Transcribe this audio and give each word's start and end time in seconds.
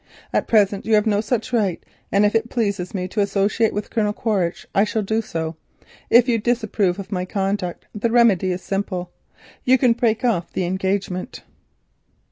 At 0.33 0.47
present 0.47 0.83
you 0.87 0.95
have 0.95 1.05
no 1.05 1.21
such 1.21 1.53
right, 1.53 1.79
and 2.11 2.25
if 2.25 2.33
it 2.33 2.49
pleases 2.49 2.95
me 2.95 3.07
to 3.09 3.19
associate 3.21 3.71
with 3.71 3.91
Colonel 3.91 4.13
Quaritch, 4.13 4.65
I 4.73 4.83
shall 4.83 5.03
do 5.03 5.21
so. 5.21 5.57
If 6.09 6.27
you 6.27 6.39
disapprove 6.39 6.97
of 6.97 7.11
my 7.11 7.23
conduct, 7.23 7.85
the 7.93 8.09
remedy 8.09 8.51
is 8.51 8.63
simple—you 8.63 9.77
can 9.77 9.93
break 9.93 10.25
off 10.25 10.53
the 10.53 10.65
engagement." 10.65 11.43